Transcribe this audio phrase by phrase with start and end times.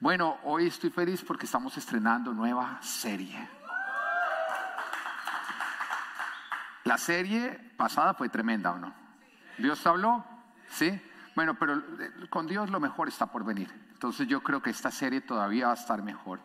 [0.00, 3.46] Bueno, hoy estoy feliz porque estamos estrenando nueva serie.
[6.84, 8.94] La serie pasada fue tremenda, ¿o no?
[9.58, 10.24] ¿Dios habló?
[10.70, 10.98] ¿Sí?
[11.36, 13.70] Bueno, pero eh, con Dios lo mejor está por venir.
[13.92, 16.40] Entonces yo creo que esta serie todavía va a estar mejor.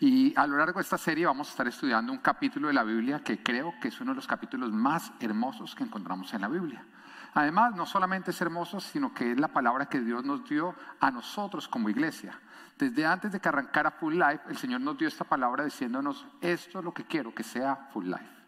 [0.00, 2.84] Y a lo largo de esta serie vamos a estar estudiando un capítulo de la
[2.84, 6.48] Biblia que creo que es uno de los capítulos más hermosos que encontramos en la
[6.48, 6.84] Biblia.
[7.32, 11.10] Además, no solamente es hermoso, sino que es la palabra que Dios nos dio a
[11.10, 12.38] nosotros como iglesia.
[12.78, 16.78] Desde antes de que arrancara Full Life, el Señor nos dio esta palabra diciéndonos, esto
[16.78, 18.38] es lo que quiero que sea Full Life.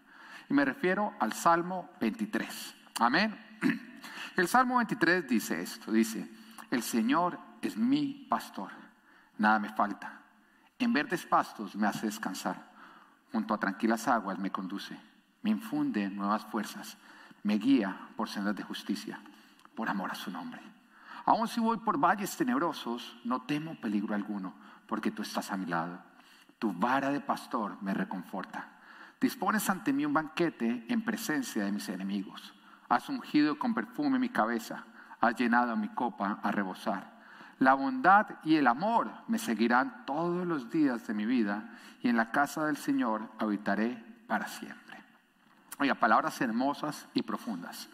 [0.48, 2.77] Y me refiero al Salmo 23.
[3.01, 3.37] Amén.
[4.37, 6.30] El Salmo 23 dice esto, dice,
[6.70, 8.70] el Señor es mi pastor,
[9.38, 10.23] nada me falta.
[10.78, 12.70] En verdes pastos me hace descansar,
[13.32, 14.98] junto a tranquilas aguas me conduce,
[15.42, 16.96] me infunde nuevas fuerzas,
[17.42, 19.20] me guía por sendas de justicia,
[19.74, 20.70] por amor a su nombre.
[21.24, 24.55] Aun si voy por valles tenebrosos, no temo peligro alguno,
[24.87, 25.98] porque tú estás a mi lado.
[26.59, 28.68] Tu vara de pastor me reconforta.
[29.21, 32.54] Dispones ante mí un banquete en presencia de mis enemigos.
[32.88, 34.85] Has ungido con perfume mi cabeza,
[35.21, 37.21] has llenado mi copa a rebosar.
[37.59, 41.71] La bondad y el amor me seguirán todos los días de mi vida
[42.02, 44.96] y en la casa del Señor habitaré para siempre.
[45.79, 47.88] Oiga, palabras hermosas y profundas.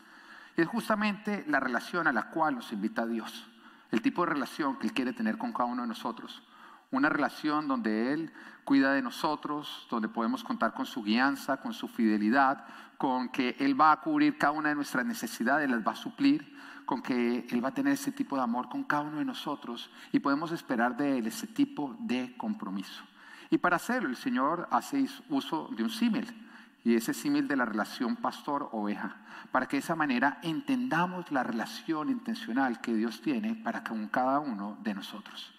[0.57, 3.47] Es justamente la relación a la cual nos invita Dios,
[3.91, 6.43] el tipo de relación que Él quiere tener con cada uno de nosotros.
[6.91, 8.33] Una relación donde Él
[8.65, 12.65] cuida de nosotros, donde podemos contar con su guianza, con su fidelidad,
[12.97, 16.57] con que Él va a cubrir cada una de nuestras necesidades, las va a suplir,
[16.87, 19.91] con que Él va a tener ese tipo de amor con cada uno de nosotros
[20.13, 23.05] y podemos esperar de Él ese tipo de compromiso.
[23.51, 26.46] Y para hacerlo, el Señor hace uso de un símil,
[26.87, 29.17] y ese símil de la relación pastor-oveja,
[29.51, 34.39] para que de esa manera entendamos la relación intencional que Dios tiene para con cada
[34.39, 35.53] uno de nosotros.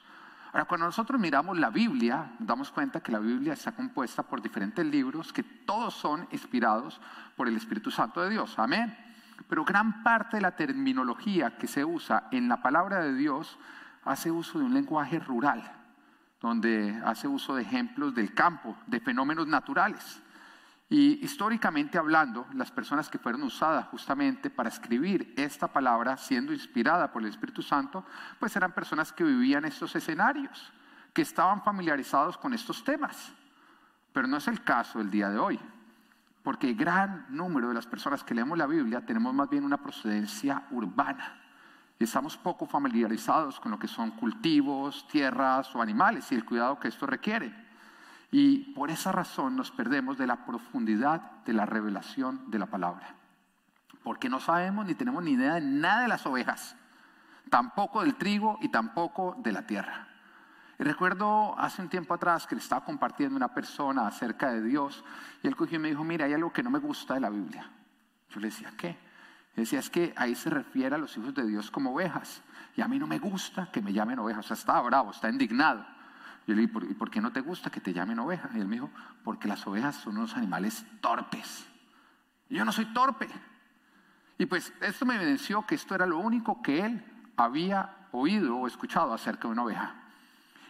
[0.53, 4.41] Ahora, cuando nosotros miramos la Biblia, nos damos cuenta que la Biblia está compuesta por
[4.41, 7.01] diferentes libros que todos son inspirados
[7.35, 8.57] por el Espíritu Santo de Dios.
[8.57, 8.97] Amén.
[9.49, 13.59] Pero gran parte de la terminología que se usa en la palabra de Dios
[14.05, 15.61] hace uso de un lenguaje rural,
[16.39, 20.21] donde hace uso de ejemplos del campo, de fenómenos naturales.
[20.89, 27.11] Y históricamente hablando, las personas que fueron usadas justamente para escribir esta palabra, siendo inspirada
[27.11, 28.05] por el Espíritu Santo,
[28.39, 30.71] pues eran personas que vivían estos escenarios,
[31.13, 33.33] que estaban familiarizados con estos temas.
[34.13, 35.59] Pero no es el caso el día de hoy,
[36.41, 40.67] porque gran número de las personas que leemos la Biblia tenemos más bien una procedencia
[40.71, 41.41] urbana.
[41.99, 46.79] Y estamos poco familiarizados con lo que son cultivos, tierras o animales y el cuidado
[46.79, 47.66] que esto requiere.
[48.31, 53.15] Y por esa razón nos perdemos de la profundidad de la revelación de la palabra.
[54.03, 56.75] Porque no sabemos ni tenemos ni idea de nada de las ovejas,
[57.49, 60.07] tampoco del trigo y tampoco de la tierra.
[60.79, 65.03] Y recuerdo hace un tiempo atrás que le estaba compartiendo una persona acerca de Dios
[65.41, 67.29] y él cogió y me dijo, mira, hay algo que no me gusta de la
[67.29, 67.69] Biblia.
[68.29, 68.89] Yo le decía, ¿qué?
[68.89, 72.43] Él decía, es que ahí se refiere a los hijos de Dios como ovejas.
[72.75, 74.45] Y a mí no me gusta que me llamen ovejas.
[74.45, 75.83] O sea, está bravo, está indignado.
[76.47, 78.49] Yo le dije, ¿y por qué no te gusta que te llamen oveja?
[78.55, 78.89] Y él me dijo,
[79.23, 81.67] porque las ovejas son unos animales torpes.
[82.49, 83.27] Y yo no soy torpe.
[84.37, 87.03] Y pues esto me evidenció que esto era lo único que él
[87.35, 89.95] había oído o escuchado acerca de una oveja.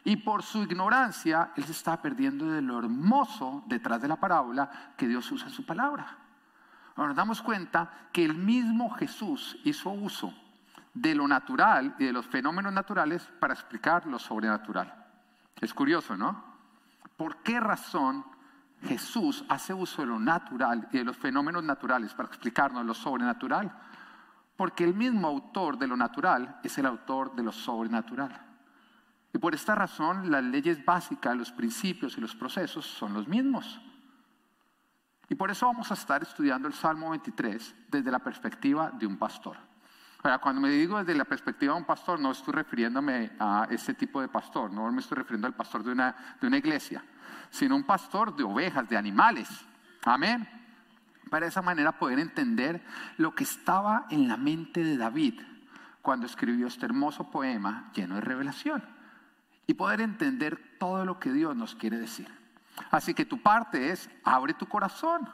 [0.04, 4.94] Y por su ignorancia, él se estaba perdiendo de lo hermoso detrás de la parábola
[4.98, 6.18] que Dios usa en su palabra.
[6.96, 10.34] Ahora nos damos cuenta que el mismo Jesús hizo uso
[10.96, 15.07] de lo natural y de los fenómenos naturales para explicar lo sobrenatural.
[15.62, 16.44] Es curioso, ¿no?
[17.16, 18.24] ¿Por qué razón
[18.84, 23.76] Jesús hace uso de lo natural y de los fenómenos naturales para explicarnos lo sobrenatural?
[24.56, 28.40] Porque el mismo autor de lo natural es el autor de lo sobrenatural.
[29.34, 33.80] Y por esta razón las leyes básicas, los principios y los procesos son los mismos.
[35.30, 39.18] Y por eso vamos a estar estudiando el Salmo 23 desde la perspectiva de un
[39.18, 39.67] pastor
[40.42, 44.20] cuando me digo desde la perspectiva de un pastor, no estoy refiriéndome a ese tipo
[44.20, 47.04] de pastor, no me estoy refiriendo al pastor de una, de una iglesia,
[47.50, 49.48] sino un pastor de ovejas, de animales.
[50.04, 50.48] Amén.
[51.30, 52.84] Para esa manera poder entender
[53.18, 55.42] lo que estaba en la mente de David
[56.02, 58.84] cuando escribió este hermoso poema lleno de revelación
[59.66, 62.28] y poder entender todo lo que Dios nos quiere decir.
[62.92, 65.30] Así que tu parte es, abre tu corazón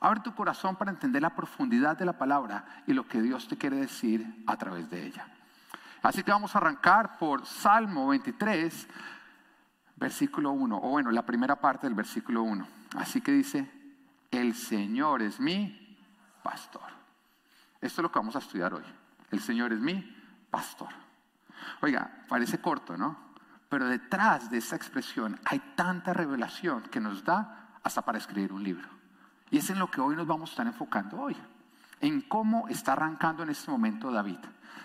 [0.00, 3.58] Abre tu corazón para entender la profundidad de la palabra y lo que Dios te
[3.58, 5.26] quiere decir a través de ella.
[6.02, 8.88] Así que vamos a arrancar por Salmo 23,
[9.96, 12.66] versículo 1, o bueno, la primera parte del versículo 1.
[12.96, 13.70] Así que dice,
[14.30, 15.98] el Señor es mi
[16.42, 16.88] pastor.
[17.82, 18.84] Esto es lo que vamos a estudiar hoy.
[19.30, 20.16] El Señor es mi
[20.50, 20.88] pastor.
[21.82, 23.18] Oiga, parece corto, ¿no?
[23.68, 28.64] Pero detrás de esa expresión hay tanta revelación que nos da hasta para escribir un
[28.64, 28.99] libro.
[29.50, 31.36] Y es en lo que hoy nos vamos a estar enfocando hoy,
[32.00, 34.38] en cómo está arrancando en este momento David.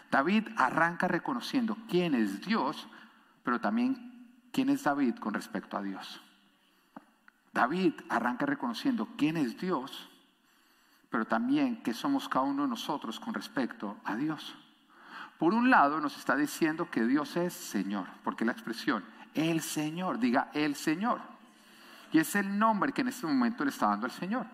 [0.10, 2.88] David arranca reconociendo quién es Dios,
[3.44, 6.22] pero también quién es David con respecto a Dios.
[7.54, 10.10] David arranca reconociendo quién es Dios,
[11.10, 14.56] pero también qué somos cada uno de nosotros con respecto a Dios.
[15.38, 19.04] Por un lado nos está diciendo que Dios es Señor, porque la expresión
[19.36, 21.20] el Señor, diga el Señor.
[22.12, 24.46] Y es el nombre que en este momento le está dando al Señor.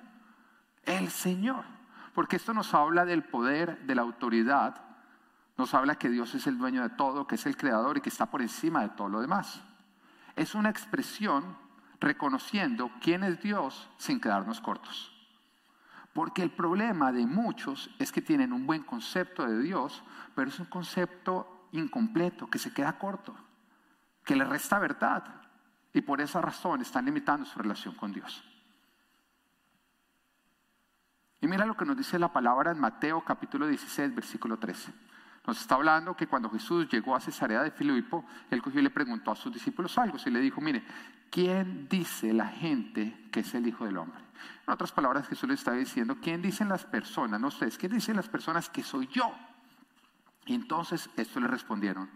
[0.84, 1.64] El Señor.
[2.14, 4.82] Porque esto nos habla del poder, de la autoridad.
[5.58, 8.10] Nos habla que Dios es el dueño de todo, que es el creador y que
[8.10, 9.62] está por encima de todo lo demás.
[10.36, 11.56] Es una expresión
[12.00, 15.12] reconociendo quién es Dios sin quedarnos cortos.
[16.14, 20.04] Porque el problema de muchos es que tienen un buen concepto de Dios,
[20.36, 23.34] pero es un concepto incompleto, que se queda corto,
[24.26, 25.41] que le resta verdad.
[25.94, 28.44] Y por esa razón están limitando su relación con Dios.
[31.42, 34.94] Y mira lo que nos dice la palabra en Mateo capítulo 16, versículo 13.
[35.48, 38.92] Nos está hablando que cuando Jesús llegó a Cesarea de Filipo, él cogió y le
[38.92, 40.18] preguntó a sus discípulos algo.
[40.24, 40.84] Y le dijo, mire,
[41.32, 44.22] ¿quién dice la gente que es el Hijo del Hombre?
[44.68, 48.16] En otras palabras, Jesús le está diciendo, ¿quién dicen las personas, no ustedes, quién dicen
[48.16, 49.34] las personas que soy yo?
[50.46, 52.10] Y entonces esto le respondieron.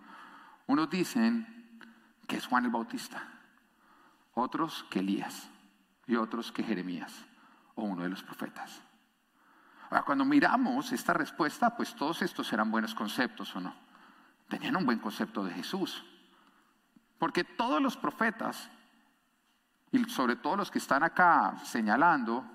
[0.68, 1.80] Unos dicen
[2.28, 3.24] que es Juan el Bautista,
[4.36, 5.50] otros que Elías
[6.06, 7.26] y otros que Jeremías
[7.74, 8.84] o uno de los profetas.
[9.90, 13.76] Ahora, cuando miramos esta respuesta, pues todos estos eran buenos conceptos o no.
[14.48, 16.06] Tenían un buen concepto de Jesús.
[17.18, 18.70] Porque todos los profetas,
[19.92, 22.46] y sobre todo los que están acá señalando,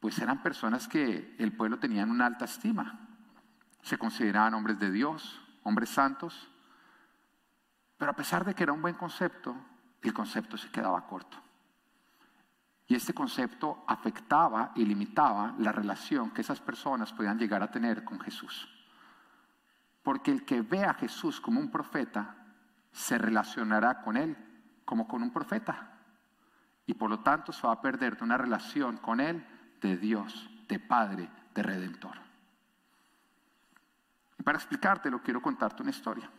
[0.00, 3.04] pues eran personas que el pueblo tenía en una alta estima
[3.82, 6.50] se consideraban hombres de Dios, hombres santos,
[7.96, 9.56] pero a pesar de que era un buen concepto,
[10.02, 11.36] el concepto se quedaba corto.
[12.86, 18.02] Y este concepto afectaba y limitaba la relación que esas personas podían llegar a tener
[18.04, 18.68] con Jesús.
[20.02, 22.34] Porque el que ve a Jesús como un profeta,
[22.92, 24.36] se relacionará con él
[24.86, 25.98] como con un profeta.
[26.86, 29.46] Y por lo tanto se va a perder de una relación con él
[29.82, 32.16] de Dios, de Padre, de Redentor.
[34.38, 36.30] Y para explicártelo, quiero contarte una historia.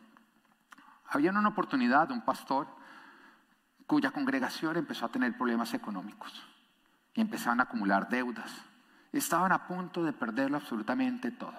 [1.10, 2.79] Había una oportunidad de un pastor
[3.90, 6.32] cuya congregación empezó a tener problemas económicos
[7.16, 8.54] y empezaron a acumular deudas.
[9.12, 11.58] Estaban a punto de perderlo absolutamente todo.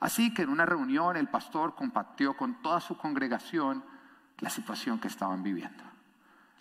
[0.00, 3.82] Así que en una reunión el pastor compartió con toda su congregación
[4.40, 5.82] la situación que estaban viviendo.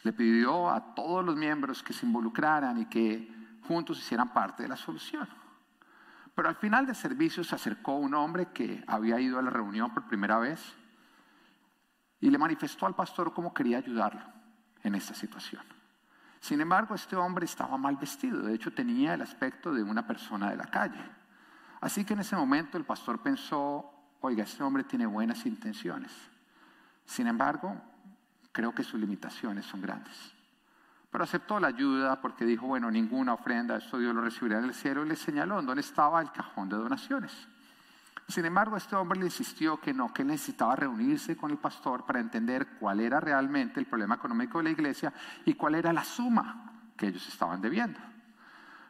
[0.04, 3.30] Le pidió a todos los miembros que se involucraran y que
[3.68, 5.28] juntos hicieran parte de la solución.
[6.34, 9.94] Pero al final del servicio se acercó un hombre que había ido a la reunión
[9.94, 10.74] por primera vez
[12.22, 14.39] y le manifestó al pastor cómo quería ayudarlo
[14.84, 15.64] en esta situación.
[16.40, 20.50] Sin embargo, este hombre estaba mal vestido, de hecho tenía el aspecto de una persona
[20.50, 21.04] de la calle.
[21.81, 23.92] Así que en ese momento el pastor pensó,
[24.22, 26.12] oiga, este hombre tiene buenas intenciones.
[27.06, 27.76] Sin embargo,
[28.52, 30.34] creo que sus limitaciones son grandes.
[31.12, 34.74] Pero aceptó la ayuda porque dijo, bueno, ninguna ofrenda, esto Dios lo recibirá en el
[34.74, 37.48] cielo, y le señaló dónde estaba el cajón de donaciones.
[38.30, 42.20] Sin embargo, este hombre le insistió que no, que necesitaba reunirse con el pastor para
[42.20, 45.12] entender cuál era realmente el problema económico de la iglesia
[45.46, 48.00] y cuál era la suma que ellos estaban debiendo.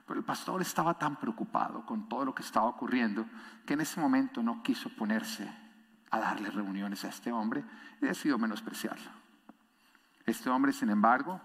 [0.05, 3.25] Pero el pastor estaba tan preocupado con todo lo que estaba ocurriendo
[3.65, 5.49] que en ese momento no quiso ponerse
[6.11, 7.63] a darle reuniones a este hombre
[8.01, 9.09] y decidió menospreciarlo.
[10.25, 11.39] Este hombre, sin embargo,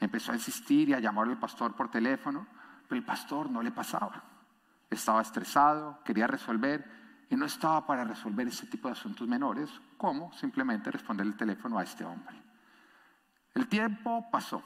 [0.00, 2.46] Empezó a insistir y a llamar al pastor por teléfono,
[2.88, 4.24] pero el pastor no le pasaba.
[4.88, 6.99] Estaba estresado, quería resolver
[7.30, 11.78] y no estaba para resolver ese tipo de asuntos menores, como simplemente responder el teléfono
[11.78, 12.34] a este hombre.
[13.54, 14.62] El tiempo pasó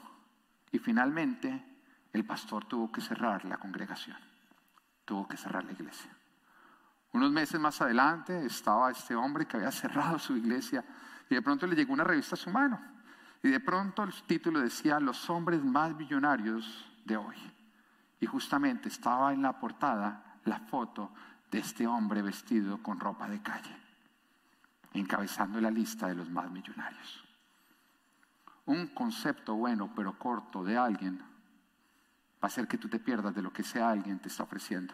[0.71, 1.63] y finalmente
[2.11, 4.17] el pastor tuvo que cerrar la congregación,
[5.05, 6.11] tuvo que cerrar la iglesia.
[7.13, 10.83] Unos meses más adelante estaba este hombre que había cerrado su iglesia
[11.29, 12.79] y de pronto le llegó una revista a su mano
[13.43, 17.35] y de pronto el título decía Los hombres más millonarios de hoy.
[18.19, 21.11] Y justamente estaba en la portada la foto
[21.55, 23.73] de este hombre vestido con ropa de calle,
[24.93, 27.23] encabezando la lista de los más millonarios.
[28.65, 33.41] Un concepto bueno pero corto de alguien va a hacer que tú te pierdas de
[33.41, 34.93] lo que ese alguien te está ofreciendo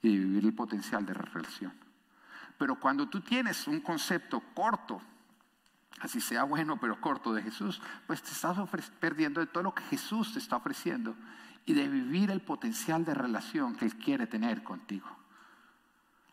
[0.00, 1.74] y vivir el potencial de relación.
[2.56, 5.02] Pero cuando tú tienes un concepto corto,
[6.00, 8.56] así sea bueno pero corto de Jesús, pues te estás
[8.98, 11.14] perdiendo de todo lo que Jesús te está ofreciendo
[11.66, 15.25] y de vivir el potencial de relación que Él quiere tener contigo.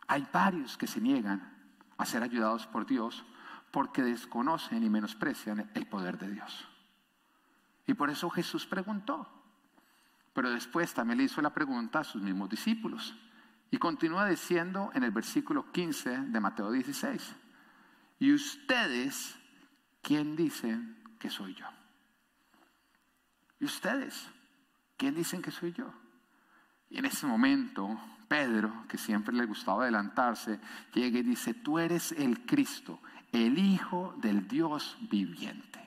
[0.07, 1.53] Hay varios que se niegan
[1.97, 3.23] a ser ayudados por Dios
[3.71, 6.67] porque desconocen y menosprecian el poder de Dios.
[7.87, 9.27] Y por eso Jesús preguntó.
[10.33, 13.15] Pero después también le hizo la pregunta a sus mismos discípulos.
[13.71, 17.35] Y continúa diciendo en el versículo 15 de Mateo 16.
[18.19, 19.35] ¿Y ustedes
[20.01, 21.65] quién dicen que soy yo?
[23.59, 24.29] ¿Y ustedes
[24.97, 25.93] quién dicen que soy yo?
[26.93, 30.59] Y en ese momento, Pedro, que siempre le gustaba adelantarse,
[30.93, 32.99] llega y dice, tú eres el Cristo,
[33.31, 35.79] el Hijo del Dios viviente.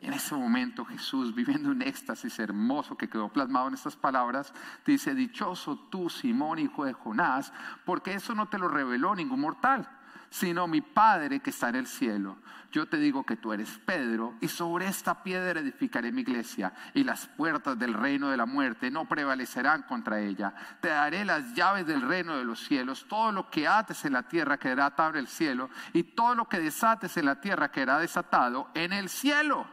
[0.00, 4.52] En ese momento Jesús, viviendo un éxtasis hermoso que quedó plasmado en estas palabras,
[4.84, 7.52] dice, dichoso tú, Simón, hijo de Jonás,
[7.84, 9.88] porque eso no te lo reveló ningún mortal
[10.30, 12.38] sino mi Padre que está en el cielo.
[12.72, 17.04] Yo te digo que tú eres Pedro y sobre esta piedra edificaré mi iglesia y
[17.04, 20.52] las puertas del reino de la muerte no prevalecerán contra ella.
[20.80, 23.06] Te daré las llaves del reino de los cielos.
[23.08, 26.48] Todo lo que ates en la tierra quedará atado en el cielo y todo lo
[26.48, 29.66] que desates en la tierra quedará desatado en el cielo.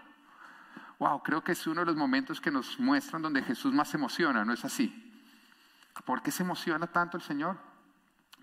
[0.99, 4.45] Wow, creo que es uno de los momentos que nos muestran donde Jesús más emociona,
[4.45, 5.11] ¿no es así?
[6.05, 7.57] ¿Por qué se emociona tanto el Señor?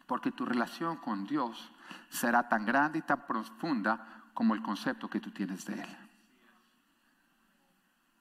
[0.06, 1.72] Porque tu relación con Dios
[2.08, 5.96] será tan grande y tan profunda como el concepto que tú tienes de Él.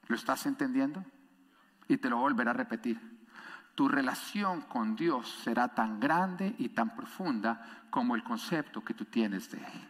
[0.07, 1.05] ¿Lo estás entendiendo?
[1.87, 2.99] Y te lo volveré a repetir.
[3.75, 9.05] Tu relación con Dios será tan grande y tan profunda como el concepto que tú
[9.05, 9.89] tienes de Él.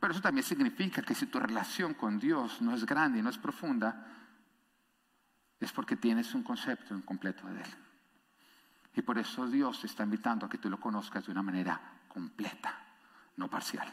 [0.00, 3.30] Pero eso también significa que si tu relación con Dios no es grande y no
[3.30, 4.06] es profunda,
[5.60, 7.83] es porque tienes un concepto incompleto de Él.
[8.96, 11.80] Y por eso Dios te está invitando a que tú lo conozcas de una manera
[12.08, 12.72] completa,
[13.36, 13.92] no parcial.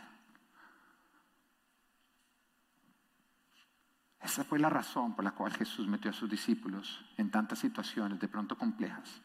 [4.20, 8.20] Esa fue la razón por la cual Jesús metió a sus discípulos en tantas situaciones
[8.20, 9.22] de pronto complejas,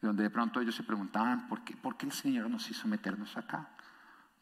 [0.00, 3.36] donde de pronto ellos se preguntaban, ¿por qué, ¿por qué el Señor nos hizo meternos
[3.36, 3.70] acá?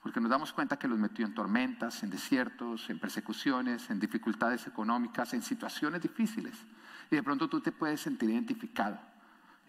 [0.02, 4.66] Porque nos damos cuenta que los metió en tormentas, en desiertos, en persecuciones, en dificultades
[4.66, 6.66] económicas, en situaciones difíciles.
[7.10, 9.09] Y de pronto tú te puedes sentir identificado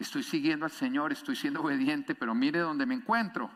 [0.02, 3.52] estoy siguiendo al Señor, estoy siendo obediente, pero mire dónde me encuentro.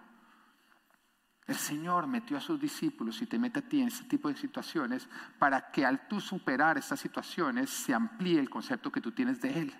[1.47, 4.35] El Señor metió a sus discípulos y te mete a ti en ese tipo de
[4.35, 9.41] situaciones para que al tú superar estas situaciones se amplíe el concepto que tú tienes
[9.41, 9.75] de Él.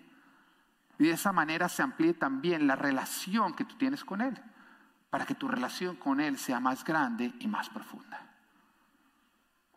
[0.99, 4.39] Y de esa manera se amplíe también la relación que tú tienes con Él,
[5.09, 8.21] para que tu relación con Él sea más grande y más profunda.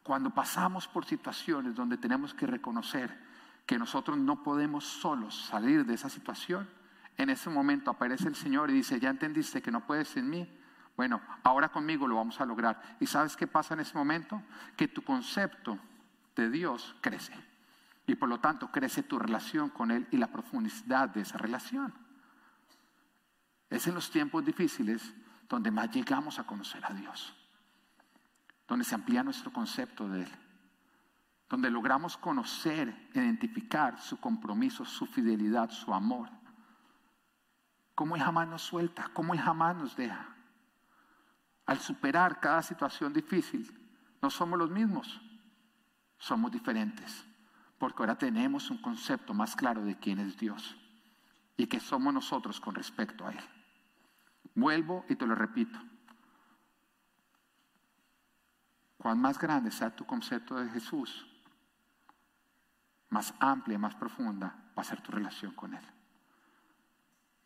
[0.02, 3.26] Cuando pasamos por situaciones donde tenemos que reconocer
[3.66, 6.68] que nosotros no podemos solos salir de esa situación,
[7.18, 10.48] en ese momento aparece el Señor y dice, ya entendiste que no puedes sin mí.
[10.96, 12.80] Bueno, ahora conmigo lo vamos a lograr.
[13.00, 14.40] ¿Y sabes qué pasa en ese momento?
[14.76, 15.78] Que tu concepto
[16.36, 17.34] de Dios crece.
[18.06, 21.92] Y por lo tanto crece tu relación con Él y la profundidad de esa relación.
[23.68, 25.12] Es en los tiempos difíciles
[25.48, 27.34] donde más llegamos a conocer a Dios.
[28.68, 30.30] Donde se amplía nuestro concepto de Él.
[31.48, 36.37] Donde logramos conocer, identificar su compromiso, su fidelidad, su amor
[37.98, 40.28] cómo Él jamás nos suelta, cómo Él jamás nos deja.
[41.66, 43.76] Al superar cada situación difícil,
[44.22, 45.20] no somos los mismos,
[46.16, 47.26] somos diferentes,
[47.76, 50.76] porque ahora tenemos un concepto más claro de quién es Dios
[51.56, 53.44] y qué somos nosotros con respecto a Él.
[54.54, 55.80] Vuelvo y te lo repito.
[58.96, 61.26] Cuán más grande sea tu concepto de Jesús,
[63.08, 65.97] más amplia y más profunda va a ser tu relación con Él.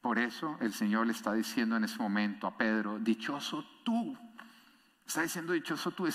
[0.02, 4.18] Por eso el Señor le está diciendo en ese momento a Pedro, dichoso tú.
[5.06, 6.08] Está diciendo, dichoso tú,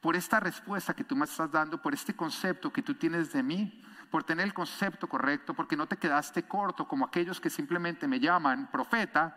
[0.00, 3.42] por esta respuesta que tú me estás dando, por este concepto que tú tienes de
[3.42, 3.82] mí,
[4.12, 8.20] por tener el concepto correcto, porque no te quedaste corto como aquellos que simplemente me
[8.20, 9.36] llaman profeta,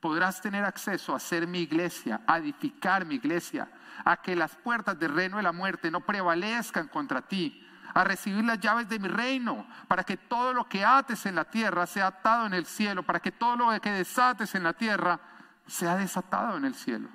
[0.00, 3.70] podrás tener acceso a ser mi iglesia, a edificar mi iglesia,
[4.04, 7.64] a que las puertas del reino de la muerte no prevalezcan contra ti,
[7.94, 11.44] a recibir las llaves de mi reino, para que todo lo que ates en la
[11.44, 15.20] tierra sea atado en el cielo, para que todo lo que desates en la tierra
[15.66, 17.08] sea desatado en el cielo.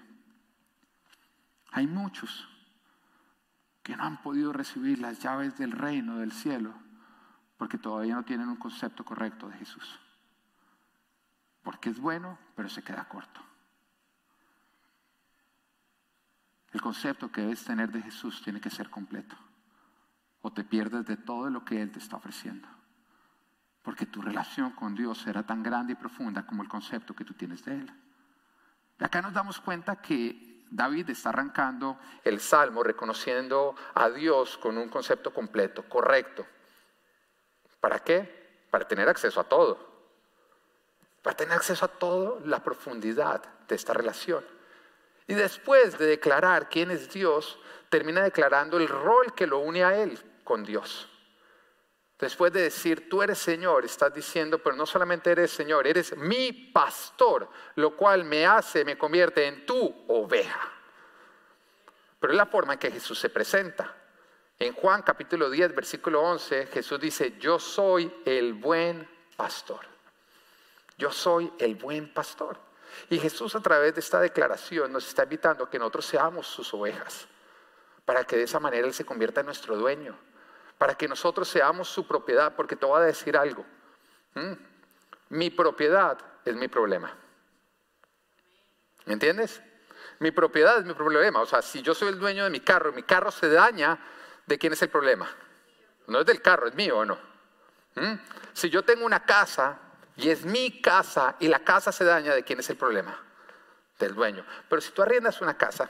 [1.71, 2.47] Hay muchos
[3.83, 6.73] que no han podido recibir las llaves del reino del cielo
[7.57, 9.99] porque todavía no tienen un concepto correcto de Jesús.
[11.63, 13.41] Porque es bueno, pero se queda corto.
[16.71, 19.35] El concepto que debes tener de Jesús tiene que ser completo
[20.47, 22.69] o te pierdes de todo lo que Él te está ofreciendo.
[23.83, 27.33] Porque tu relación con Dios será tan grande y profunda como el concepto que tú
[27.33, 27.93] tienes de Él.
[28.99, 34.87] Acá nos damos cuenta que David está arrancando el salmo reconociendo a Dios con un
[34.87, 36.47] concepto completo, correcto.
[37.81, 38.67] ¿Para qué?
[38.71, 39.85] Para tener acceso a todo.
[41.23, 44.45] Para tener acceso a toda la profundidad de esta relación.
[45.27, 49.93] Y después de declarar quién es Dios, termina declarando el rol que lo une a
[49.97, 51.09] Él con Dios.
[52.17, 56.53] Después de decir, tú eres Señor, estás diciendo, pero no solamente eres Señor, eres mi
[56.53, 60.71] pastor, lo cual me hace, me convierte en tu oveja.
[62.19, 63.93] Pero es la forma en que Jesús se presenta.
[64.57, 69.81] En Juan capítulo 10, versículo 11, Jesús dice, yo soy el buen pastor.
[70.97, 72.57] Yo soy el buen pastor.
[73.09, 76.73] Y Jesús a través de esta declaración nos está invitando a que nosotros seamos sus
[76.73, 77.27] ovejas,
[78.05, 80.17] para que de esa manera Él se convierta en nuestro dueño,
[80.77, 83.65] para que nosotros seamos su propiedad, porque te voy a decir algo.
[85.29, 87.13] Mi propiedad es mi problema.
[89.05, 89.61] ¿Me entiendes?
[90.19, 91.41] Mi propiedad es mi problema.
[91.41, 93.97] O sea, si yo soy el dueño de mi carro, mi carro se daña,
[94.45, 95.29] ¿de quién es el problema?
[96.07, 97.17] No es del carro, es mío o no.
[98.53, 99.79] Si yo tengo una casa
[100.15, 103.19] y es mi casa y la casa se daña, ¿de quién es el problema?
[103.97, 104.45] Del dueño.
[104.69, 105.89] Pero si tú arriendas una casa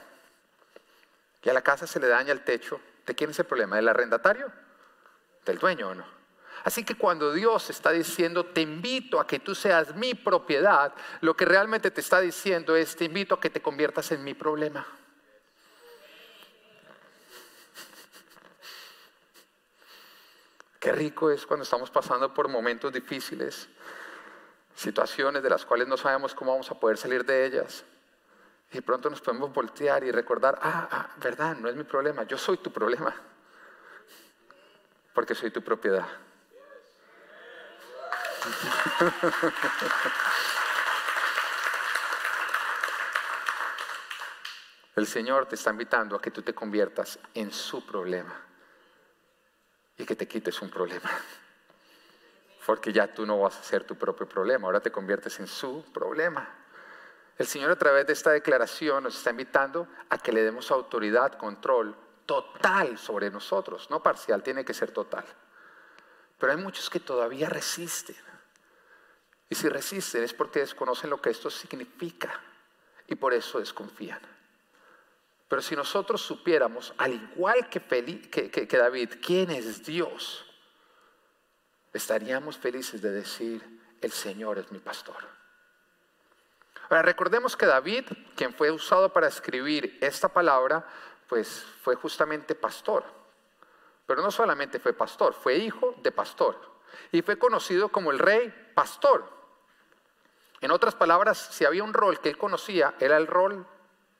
[1.42, 3.76] y a la casa se le daña el techo, ¿de quién es el problema?
[3.76, 4.50] ¿Del arrendatario?
[5.48, 6.04] ¿Del dueño o no?
[6.64, 11.34] Así que cuando Dios está diciendo, te invito a que tú seas mi propiedad, lo
[11.34, 14.86] que realmente te está diciendo es, te invito a que te conviertas en mi problema.
[20.78, 23.70] Qué rico es cuando estamos pasando por momentos difíciles,
[24.74, 27.86] situaciones de las cuales no sabemos cómo vamos a poder salir de ellas.
[28.70, 32.36] Y pronto nos podemos voltear y recordar, ah, ah, verdad, no es mi problema, yo
[32.36, 33.16] soy tu problema,
[35.18, 36.06] porque soy tu propiedad.
[44.94, 48.32] El Señor te está invitando a que tú te conviertas en su problema
[49.96, 51.10] y que te quites un problema.
[52.64, 55.84] Porque ya tú no vas a ser tu propio problema, ahora te conviertes en su
[55.92, 56.48] problema.
[57.36, 61.32] El Señor a través de esta declaración nos está invitando a que le demos autoridad,
[61.32, 61.96] control
[62.28, 65.24] total sobre nosotros, no parcial, tiene que ser total.
[66.38, 68.16] Pero hay muchos que todavía resisten.
[69.48, 72.38] Y si resisten es porque desconocen lo que esto significa
[73.06, 74.20] y por eso desconfían.
[75.48, 80.44] Pero si nosotros supiéramos, al igual que, que, David, quién es Dios,
[81.94, 85.26] estaríamos felices de decir, el Señor es mi pastor.
[86.90, 88.04] Ahora recordemos que David,
[88.36, 90.86] quien fue usado para escribir esta palabra,
[91.28, 93.04] pues fue justamente pastor.
[94.06, 96.58] Pero no solamente fue pastor, fue hijo de pastor.
[97.12, 99.30] Y fue conocido como el rey pastor.
[100.60, 103.66] En otras palabras, si había un rol que él conocía, era el rol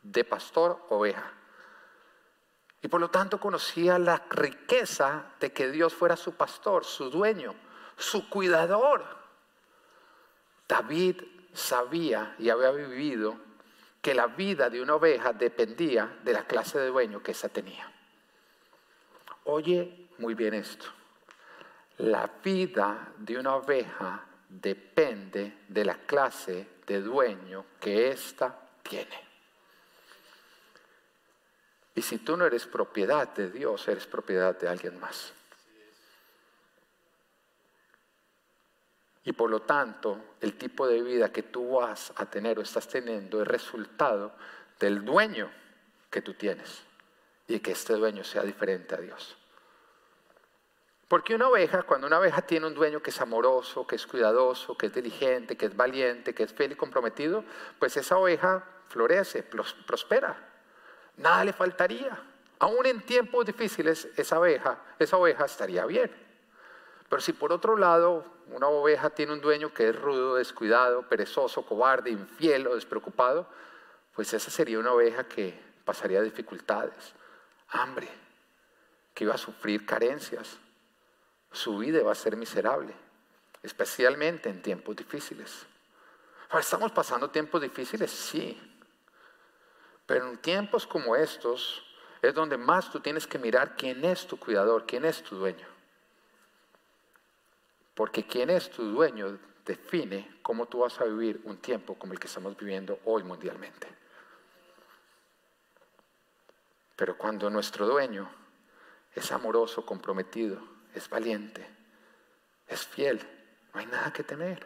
[0.03, 1.33] de pastor oveja.
[2.83, 7.55] Y por lo tanto conocía la riqueza de que Dios fuera su pastor, su dueño,
[7.97, 9.05] su cuidador.
[10.69, 11.23] David
[11.55, 13.48] sabía y había vivido
[14.01, 17.91] que la vida de una oveja dependía de la clase de dueño que ésta tenía.
[19.45, 20.87] Oye muy bien esto.
[21.99, 29.29] La vida de una oveja depende de la clase de dueño que ésta tiene.
[31.95, 35.33] Y si tú no eres propiedad de Dios, eres propiedad de alguien más.
[39.25, 42.89] Y por lo tanto, el tipo de vida que tú vas a tener o estás
[42.89, 44.33] teniendo es resultado
[44.79, 45.51] del dueño
[46.11, 46.85] que tú tienes.
[47.47, 49.37] Y que este dueño sea diferente a Dios.
[51.09, 54.77] Porque una oveja, cuando una oveja tiene un dueño que es amoroso, que es cuidadoso,
[54.77, 57.45] que es diligente, que es valiente, que es fiel y comprometido,
[57.79, 60.37] pues esa oveja florece, prospera.
[61.17, 62.23] Nada le faltaría.
[62.59, 66.11] Aún en tiempos difíciles, esa oveja, esa oveja estaría bien.
[67.09, 71.63] Pero si por otro lado una oveja tiene un dueño que es rudo, descuidado, perezoso,
[71.63, 73.47] cobarde, infiel o despreocupado,
[74.15, 77.15] pues esa sería una oveja que pasaría dificultades,
[77.69, 78.09] hambre,
[79.15, 80.59] que iba a sufrir carencias,
[81.53, 82.93] su vida va a ser miserable,
[83.63, 85.67] especialmente en tiempos difíciles.
[86.59, 88.11] ¿estamos pasando tiempos difíciles?
[88.11, 88.59] Sí.
[90.07, 91.85] Pero en tiempos como estos
[92.23, 95.67] es donde más tú tienes que mirar quién es tu cuidador, quién es tu dueño.
[97.99, 102.21] Porque quién es tu dueño define cómo tú vas a vivir un tiempo como el
[102.21, 103.89] que estamos viviendo hoy mundialmente.
[106.95, 108.31] Pero cuando nuestro dueño
[109.17, 110.63] es amoroso, comprometido,
[110.95, 111.69] es valiente,
[112.69, 113.19] es fiel,
[113.75, 114.65] no hay nada que temer.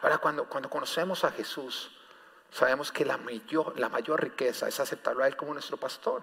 [0.00, 1.90] Ahora, cuando, cuando conocemos a Jesús,
[2.50, 6.22] sabemos que la mayor, la mayor riqueza es aceptarlo a Él como nuestro pastor,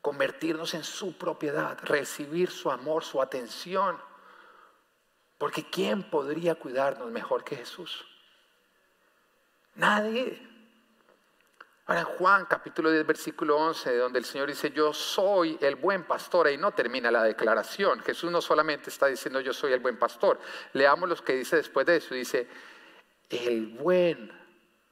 [0.00, 4.15] convertirnos en su propiedad, recibir su amor, su atención.
[5.38, 8.06] Porque ¿quién podría cuidarnos mejor que Jesús?
[9.74, 10.42] Nadie.
[11.86, 16.04] Ahora en Juan capítulo 10 versículo 11, donde el Señor dice, yo soy el buen
[16.04, 18.00] pastor, ahí no termina la declaración.
[18.00, 20.40] Jesús no solamente está diciendo yo soy el buen pastor.
[20.72, 22.14] Leamos lo que dice después de eso.
[22.14, 22.48] Dice,
[23.28, 24.32] el buen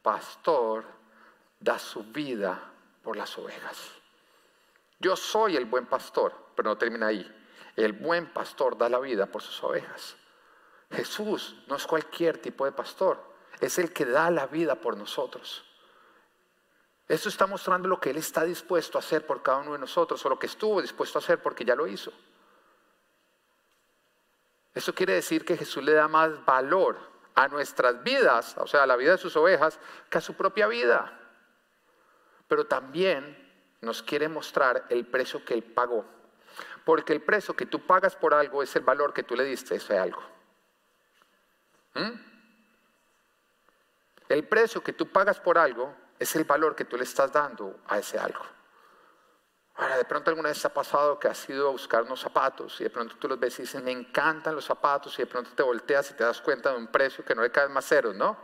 [0.02, 0.84] pastor
[1.58, 2.70] da su vida
[3.02, 3.90] por las ovejas.
[5.00, 7.28] Yo soy el buen pastor, pero no termina ahí.
[7.74, 10.16] El buen pastor da la vida por sus ovejas.
[10.90, 13.20] Jesús no es cualquier tipo de pastor,
[13.60, 15.64] es el que da la vida por nosotros.
[17.08, 20.24] Eso está mostrando lo que Él está dispuesto a hacer por cada uno de nosotros,
[20.24, 22.12] o lo que estuvo dispuesto a hacer porque ya lo hizo.
[24.74, 26.98] Eso quiere decir que Jesús le da más valor
[27.34, 30.66] a nuestras vidas, o sea, a la vida de sus ovejas, que a su propia
[30.66, 31.20] vida.
[32.48, 33.44] Pero también
[33.80, 36.04] nos quiere mostrar el precio que Él pagó.
[36.84, 39.74] Porque el precio que tú pagas por algo es el valor que tú le diste
[39.74, 40.22] a ese algo.
[41.94, 42.34] ¿Mm?
[44.28, 47.80] El precio que tú pagas por algo es el valor que tú le estás dando
[47.88, 48.44] a ese algo.
[49.76, 52.84] Ahora, de pronto alguna vez ha pasado que has ido a buscar unos zapatos y
[52.84, 55.62] de pronto tú los ves y dices, me encantan los zapatos y de pronto te
[55.62, 58.36] volteas y te das cuenta de un precio que no le cae más ceros, ¿no?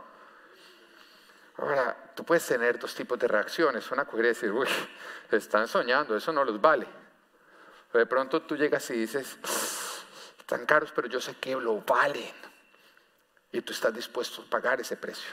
[1.57, 3.89] Ahora, tú puedes tener dos tipos de reacciones.
[3.91, 4.67] Una quiere decir, uy,
[5.31, 6.87] están soñando, eso no los vale.
[7.93, 9.37] De pronto tú llegas y dices,
[10.37, 12.50] están caros, pero yo sé que lo valen.
[13.51, 15.31] Y tú estás dispuesto a pagar ese precio.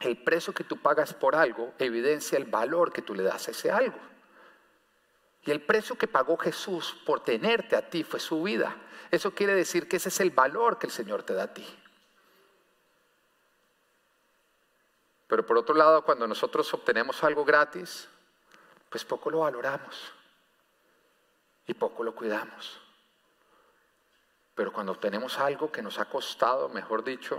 [0.00, 3.50] El precio que tú pagas por algo evidencia el valor que tú le das a
[3.50, 3.98] ese algo.
[5.42, 8.76] Y el precio que pagó Jesús por tenerte a ti fue su vida.
[9.10, 11.66] Eso quiere decir que ese es el valor que el Señor te da a ti.
[15.28, 18.08] Pero por otro lado, cuando nosotros obtenemos algo gratis,
[18.90, 20.12] pues poco lo valoramos
[21.66, 22.80] y poco lo cuidamos.
[24.56, 27.38] Pero cuando obtenemos algo que nos ha costado, mejor dicho,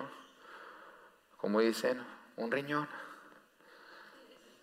[1.37, 2.87] como dicen, un riñón.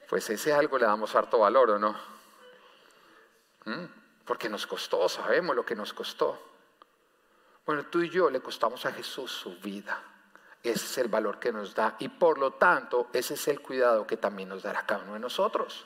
[0.08, 1.96] Pues ese algo le damos harto valor, ¿o no?
[3.64, 3.84] ¿Mm?
[4.24, 6.40] Porque nos costó, sabemos lo que nos costó.
[7.66, 10.00] Bueno, tú y yo le costamos a Jesús su vida.
[10.62, 14.06] Ese es el valor que nos da y por lo tanto ese es el cuidado
[14.06, 15.84] que también nos dará cada uno de nosotros.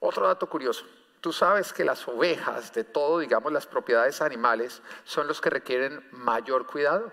[0.00, 0.86] Otro dato curioso.
[1.24, 6.06] Tú sabes que las ovejas, de todo, digamos, las propiedades animales, son los que requieren
[6.12, 7.10] mayor cuidado.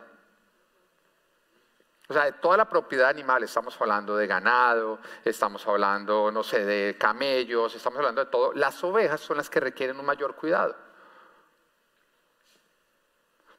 [2.09, 6.65] O sea, de toda la propiedad animal, estamos hablando de ganado, estamos hablando, no sé,
[6.65, 8.51] de camellos, estamos hablando de todo.
[8.51, 10.75] Las ovejas son las que requieren un mayor cuidado.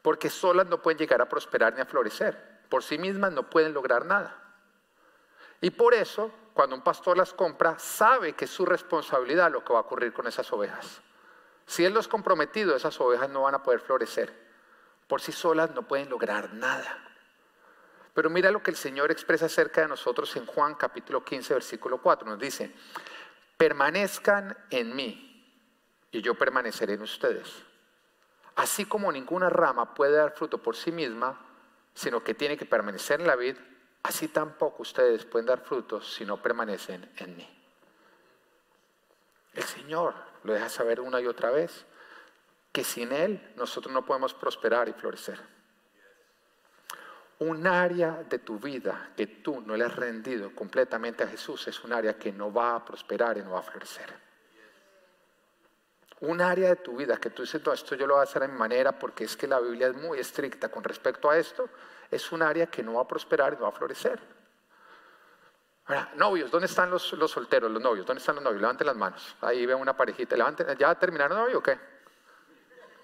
[0.03, 2.61] Porque solas no pueden llegar a prosperar ni a florecer.
[2.69, 4.37] Por sí mismas no pueden lograr nada.
[5.63, 9.73] Y por eso, cuando un pastor las compra, sabe que es su responsabilidad lo que
[9.73, 11.01] va a ocurrir con esas ovejas.
[11.67, 14.33] Si él los comprometido, esas ovejas no van a poder florecer.
[15.07, 16.99] Por sí solas no pueden lograr nada.
[18.15, 21.99] Pero mira lo que el Señor expresa acerca de nosotros en Juan capítulo 15, versículo
[22.03, 22.29] 4.
[22.29, 22.75] Nos dice,
[23.57, 25.29] permanezcan en mí
[26.11, 27.49] y yo permaneceré en ustedes.
[28.55, 31.41] Así como ninguna rama puede dar fruto por sí misma,
[31.95, 33.57] sino que tiene que permanecer en la vid,
[34.03, 37.49] así tampoco ustedes pueden dar frutos si no permanecen en mí.
[39.55, 41.85] El Señor lo deja saber una y otra vez,
[42.73, 45.41] que sin Él nosotros no podemos prosperar y florecer
[47.43, 51.83] un área de tu vida que tú no le has rendido completamente a Jesús es
[51.83, 54.13] un área que no va a prosperar y no va a florecer.
[56.21, 58.45] Un área de tu vida que tú dices, no, esto yo lo voy a hacer
[58.45, 61.69] a mi manera porque es que la Biblia es muy estricta con respecto a esto,
[62.13, 64.21] es un área que no va a prosperar y no va a florecer.
[65.87, 68.07] Ahora, novios, ¿dónde están los, solteros, los novios?
[68.07, 68.61] ¿Dónde están los novios?
[68.61, 69.35] Levanten las manos.
[69.41, 70.37] Ahí veo una parejita.
[70.79, 71.79] ¿Ya terminaron novio o qué?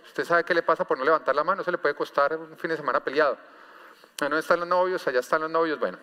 [0.05, 2.57] Usted sabe qué le pasa por no levantar la mano, se le puede costar un
[2.57, 3.39] fin de semana peleado.
[4.19, 5.07] ¿Dónde están los novios?
[5.07, 5.79] Allá están los novios.
[5.79, 5.99] Bueno,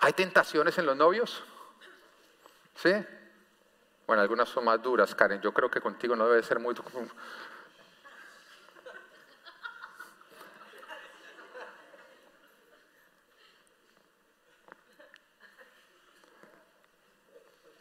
[0.00, 1.42] ¿hay tentaciones en los novios?
[2.74, 2.92] ¿Sí?
[4.06, 5.40] Bueno, algunas son más duras, Karen.
[5.40, 6.74] Yo creo que contigo no debe ser muy...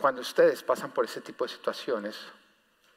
[0.09, 2.17] Cuando ustedes pasan por ese tipo de situaciones,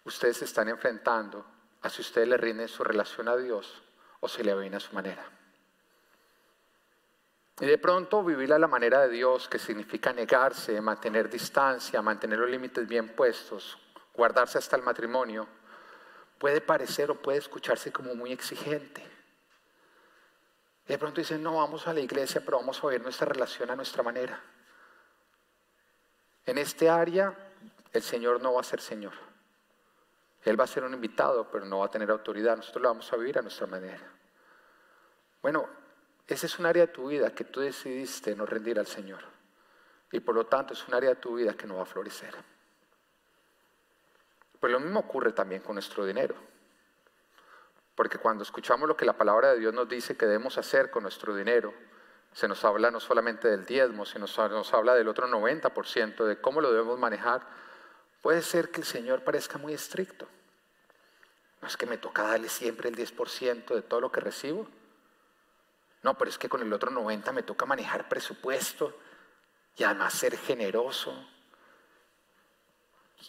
[0.03, 1.45] ustedes se están enfrentando
[1.83, 3.83] a si ustedes le rinden su relación a Dios
[4.21, 5.23] o se le avena a su manera.
[7.61, 12.39] Y de pronto vivir a la manera de Dios, que significa negarse, mantener distancia, mantener
[12.39, 13.77] los límites bien puestos,
[14.15, 15.47] guardarse hasta el matrimonio,
[16.39, 19.03] puede parecer o puede escucharse como muy exigente.
[20.87, 23.71] Y de pronto dicen, no, vamos a la iglesia, pero vamos a ver nuestra relación
[23.71, 24.43] a nuestra manera.
[26.47, 27.35] En este área,
[27.93, 29.13] el Señor no va a ser Señor.
[30.45, 32.57] Él va a ser un invitado, pero no va a tener autoridad.
[32.57, 34.03] Nosotros lo vamos a vivir a nuestra manera.
[35.41, 35.69] Bueno,
[36.27, 39.21] ese es un área de tu vida que tú decidiste no rendir al Señor.
[40.11, 42.35] Y por lo tanto es un área de tu vida que no va a florecer.
[44.59, 46.35] Pues lo mismo ocurre también con nuestro dinero.
[47.95, 51.03] Porque cuando escuchamos lo que la palabra de Dios nos dice que debemos hacer con
[51.03, 51.73] nuestro dinero,
[52.33, 56.61] se nos habla no solamente del diezmo, sino nos habla del otro 90%, de cómo
[56.61, 57.47] lo debemos manejar.
[58.23, 60.27] Puede ser que el Señor parezca muy estricto.
[61.61, 64.67] No es que me toca darle siempre el 10% de todo lo que recibo.
[66.03, 68.97] No, pero es que con el otro 90% me toca manejar presupuesto
[69.77, 71.15] y además ser generoso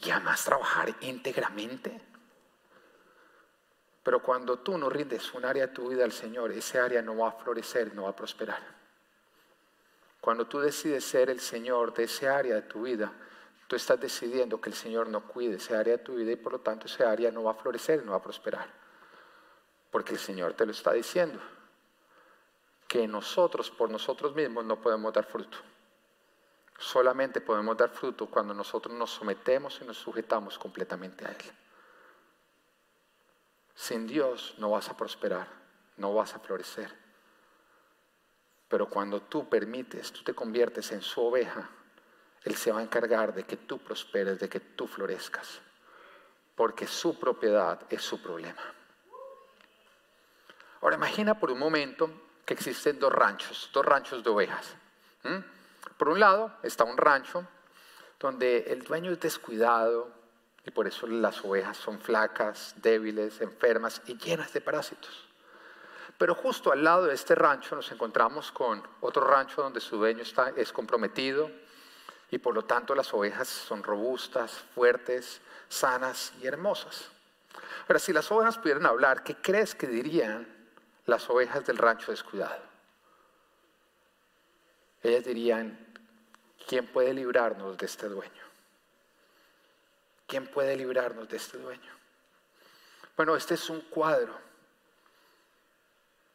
[0.01, 2.01] y además trabajar íntegramente.
[4.01, 7.17] Pero cuando tú no rindes un área de tu vida al Señor, ese área no
[7.17, 8.82] va a florecer, no va a prosperar.
[10.23, 13.11] Cuando tú decides ser el Señor de ese área de tu vida,
[13.67, 16.53] tú estás decidiendo que el Señor no cuide ese área de tu vida y por
[16.53, 18.65] lo tanto ese área no va a florecer, no va a prosperar.
[19.91, 21.41] Porque el Señor te lo está diciendo.
[22.87, 25.57] Que nosotros por nosotros mismos no podemos dar fruto.
[26.77, 31.51] Solamente podemos dar fruto cuando nosotros nos sometemos y nos sujetamos completamente a Él.
[33.75, 35.49] Sin Dios no vas a prosperar,
[35.97, 37.03] no vas a florecer.
[38.73, 41.69] Pero cuando tú permites, tú te conviertes en su oveja,
[42.43, 45.61] Él se va a encargar de que tú prosperes, de que tú florezcas.
[46.55, 48.63] Porque su propiedad es su problema.
[50.81, 52.09] Ahora imagina por un momento
[52.43, 54.75] que existen dos ranchos, dos ranchos de ovejas.
[55.95, 57.47] Por un lado está un rancho
[58.19, 60.11] donde el dueño es descuidado,
[60.65, 65.29] y por eso las ovejas son flacas, débiles, enfermas y llenas de parásitos.
[66.17, 70.21] Pero justo al lado de este rancho nos encontramos con otro rancho donde su dueño
[70.21, 71.49] está, es comprometido
[72.29, 77.09] y por lo tanto las ovejas son robustas, fuertes, sanas y hermosas.
[77.87, 80.47] Ahora, si las ovejas pudieran hablar, ¿qué crees que dirían
[81.05, 82.61] las ovejas del rancho descuidado?
[85.01, 85.77] Ellas dirían,
[86.67, 88.43] ¿quién puede librarnos de este dueño?
[90.27, 91.91] ¿Quién puede librarnos de este dueño?
[93.17, 94.33] Bueno, este es un cuadro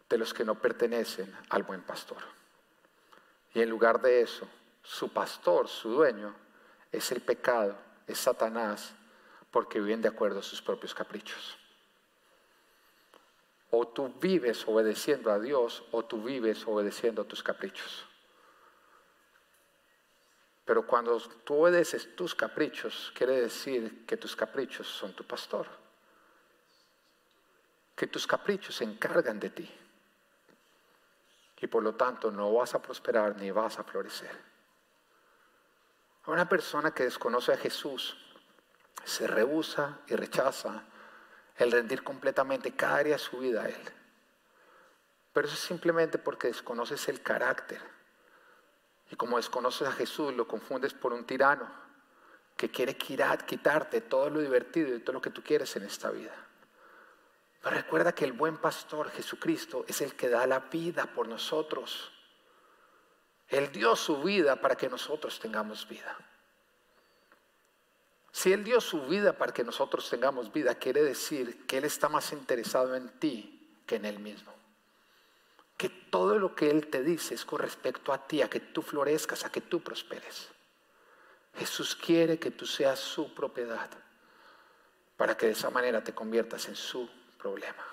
[0.09, 2.23] de los que no pertenecen al buen pastor.
[3.55, 4.49] Y en lugar de eso,
[4.83, 6.35] su pastor, su dueño,
[6.92, 8.94] es el pecado, es Satanás,
[9.51, 11.59] porque viven de acuerdo a sus propios caprichos.
[13.71, 18.07] O tú vives obedeciendo a Dios o tú vives obedeciendo a tus caprichos.
[20.64, 25.66] Pero cuando tú obedeces tus caprichos, quiere decir que tus caprichos son tu pastor.
[27.97, 29.71] Que tus caprichos se encargan de ti.
[31.61, 34.37] Y por lo tanto no vas a prosperar ni vas a florecer.
[36.27, 38.16] Una persona que desconoce a Jesús
[39.05, 40.85] se rehúsa y rechaza
[41.57, 43.92] el rendir completamente cada área de su vida a Él.
[45.33, 47.81] Pero eso es simplemente porque desconoces el carácter
[49.11, 51.66] y como desconoces a Jesús, lo confundes por un tirano
[52.57, 56.35] que quiere quitarte todo lo divertido y todo lo que tú quieres en esta vida.
[57.62, 62.12] Pero recuerda que el buen pastor Jesucristo es el que da la vida por nosotros.
[63.49, 66.16] Él dio su vida para que nosotros tengamos vida.
[68.31, 72.09] Si Él dio su vida para que nosotros tengamos vida, quiere decir que Él está
[72.09, 74.59] más interesado en ti que en Él mismo
[75.79, 78.83] que todo lo que Él te dice es con respecto a ti, a que tú
[78.83, 80.49] florezcas, a que tú prosperes.
[81.55, 83.88] Jesús quiere que tú seas su propiedad
[85.16, 87.85] para que de esa manera te conviertas en su problema.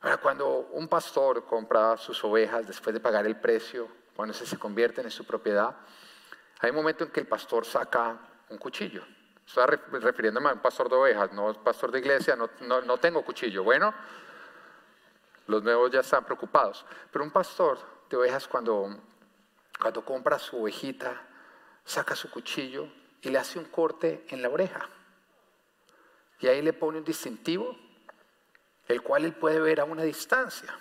[0.00, 4.58] Ahora, cuando un pastor compra sus ovejas después de pagar el precio, cuando se, se
[4.58, 5.76] convierten en su propiedad,
[6.60, 8.18] hay un momento en que el pastor saca
[8.48, 9.04] un cuchillo.
[9.46, 9.66] Estoy
[10.00, 13.62] refiriéndome a un pastor de ovejas, no pastor de iglesia, no, no, tengo cuchillo.
[13.62, 13.92] Bueno,
[15.46, 16.84] los nuevos ya están preocupados.
[17.12, 18.96] Pero un pastor de ovejas cuando,
[19.78, 21.20] cuando compra su ovejita,
[21.84, 22.88] saca su cuchillo
[23.20, 24.88] y le hace un corte en la oreja.
[26.44, 27.74] Y ahí le pone un distintivo,
[28.86, 30.78] el cual él puede ver a una distancia.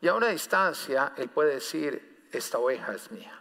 [0.00, 3.38] Y a una distancia él puede decir, esta oveja es mía.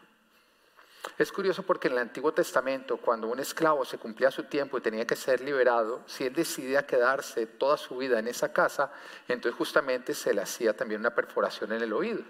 [1.18, 4.82] Es curioso porque en el Antiguo Testamento, cuando un esclavo se cumplía su tiempo y
[4.82, 8.92] tenía que ser liberado, si él decidía quedarse toda su vida en esa casa,
[9.30, 12.26] entonces justamente se le hacía también una perforación en el oído.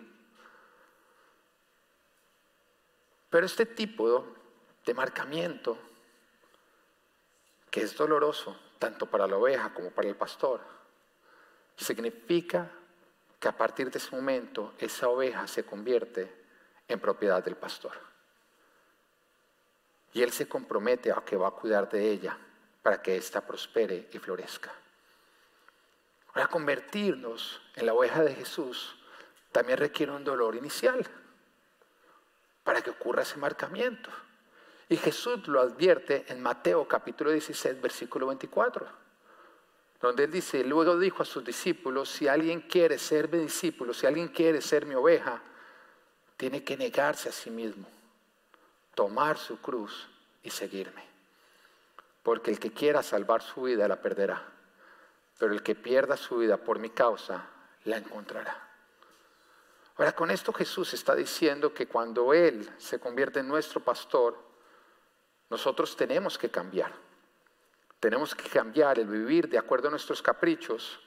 [3.32, 4.28] Pero este tipo
[4.86, 5.76] de marcamiento,
[7.72, 10.60] que es doloroso tanto para la oveja como para el pastor,
[11.78, 12.68] significa
[13.40, 16.34] que a partir de ese momento esa oveja se convierte
[16.88, 17.92] en propiedad del pastor.
[20.14, 22.36] Y Él se compromete a que va a cuidar de ella
[22.82, 24.72] para que ésta prospere y florezca.
[26.34, 28.98] Para convertirnos en la oveja de Jesús
[29.52, 31.06] también requiere un dolor inicial
[32.64, 34.10] para que ocurra ese marcamiento.
[34.92, 38.86] Y Jesús lo advierte en Mateo capítulo 16, versículo 24,
[40.02, 44.06] donde él dice, luego dijo a sus discípulos, si alguien quiere ser mi discípulo, si
[44.06, 45.42] alguien quiere ser mi oveja,
[46.36, 47.88] tiene que negarse a sí mismo,
[48.94, 50.10] tomar su cruz
[50.44, 51.06] y seguirme.
[52.22, 54.46] Porque el que quiera salvar su vida la perderá,
[55.40, 57.48] pero el que pierda su vida por mi causa
[57.86, 58.68] la encontrará.
[59.96, 64.51] Ahora, con esto Jesús está diciendo que cuando Él se convierte en nuestro pastor,
[65.52, 66.94] nosotros tenemos que cambiar.
[68.00, 70.98] Tenemos que cambiar el vivir de acuerdo a nuestros caprichos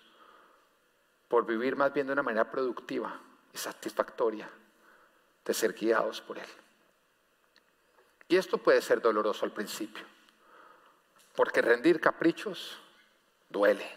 [1.28, 3.18] por vivir más bien de una manera productiva
[3.54, 4.46] y satisfactoria,
[5.46, 6.48] de ser guiados por Él.
[8.28, 10.04] Y esto puede ser doloroso al principio,
[11.34, 12.78] porque rendir caprichos
[13.48, 13.90] duele.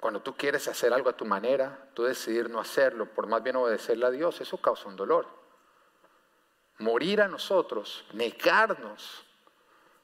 [0.00, 3.54] Cuando tú quieres hacer algo a tu manera, tú decidir no hacerlo, por más bien
[3.54, 5.41] obedecerle a Dios, eso causa un dolor.
[6.82, 9.24] Morir a nosotros, negarnos,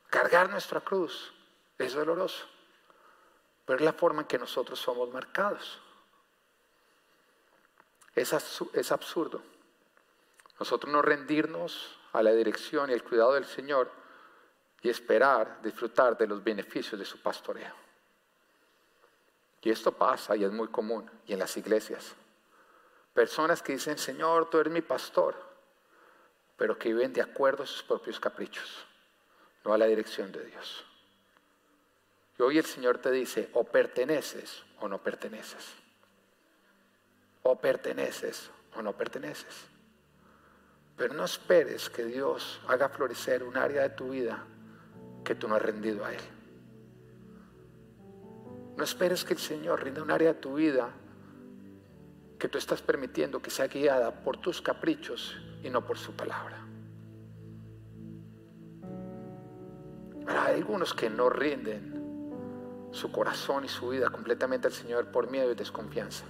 [0.09, 1.35] cargar nuestra cruz,
[1.77, 2.47] es doloroso.
[3.67, 5.81] Pero es la forma en que nosotros somos marcados.
[8.15, 8.33] Es,
[8.93, 9.43] absurdo.
[10.61, 13.91] Nosotros no rendirnos a la dirección y el cuidado del Señor
[14.81, 17.75] y esperar disfrutar de los beneficios de su pastoreo.
[19.63, 22.15] Y esto pasa y es muy común, y en las iglesias.
[23.13, 25.48] Personas que dicen, Señor, tú eres mi pastor,
[26.59, 28.85] pero que viven de acuerdo a sus propios caprichos,
[29.65, 30.85] no a la dirección de Dios.
[32.37, 35.65] Y hoy el Señor te dice, o perteneces o no perteneces.
[37.45, 39.67] O perteneces o no perteneces.
[40.97, 44.45] Pero no esperes que Dios haga florecer un área de tu vida
[45.25, 46.21] que tú no has rendido a Él.
[48.77, 50.91] No esperes que el Señor rinda un área de tu vida
[52.37, 56.69] que tú estás permitiendo que sea guiada por tus caprichos y no por su palabra.
[60.49, 61.99] hay algunos que no rinden
[62.91, 66.25] su corazón y su vida completamente al Señor por miedo y desconfianza.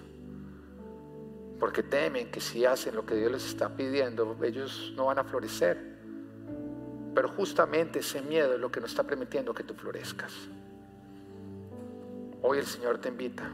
[1.59, 5.25] Porque temen que si hacen lo que Dios les está pidiendo, ellos no van a
[5.25, 5.99] florecer.
[7.15, 10.33] Pero justamente ese miedo es lo que no está permitiendo que tú florezcas.
[12.43, 13.51] Hoy el Señor te invita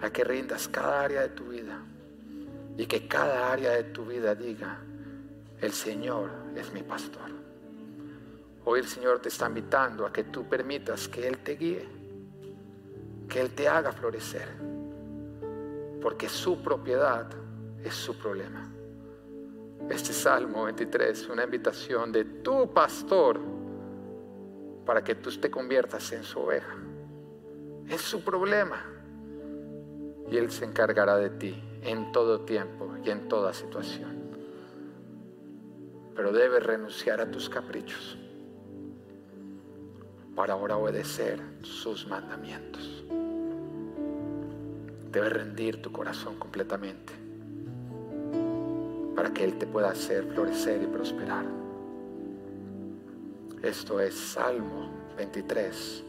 [0.00, 1.80] a que rindas cada área de tu vida
[2.76, 4.78] y que cada área de tu vida diga,
[5.60, 7.30] el Señor es mi pastor.
[8.64, 11.88] Hoy el Señor te está invitando a que tú permitas que Él te guíe,
[13.28, 14.48] que Él te haga florecer,
[16.00, 17.26] porque su propiedad
[17.82, 18.70] es su problema.
[19.88, 23.40] Este Salmo 23 es una invitación de tu pastor
[24.86, 26.76] para que tú te conviertas en su oveja.
[27.88, 28.84] Es su problema.
[30.30, 34.18] Y Él se encargará de ti en todo tiempo y en toda situación.
[36.14, 38.18] Pero debes renunciar a tus caprichos
[40.34, 43.04] para ahora obedecer sus mandamientos.
[45.10, 47.12] Debes rendir tu corazón completamente
[49.16, 51.44] para que Él te pueda hacer florecer y prosperar.
[53.62, 56.04] Esto es Salmo 23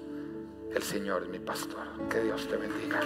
[0.74, 1.86] el Señor es mi pastor.
[2.10, 3.02] Que Dios te bendiga.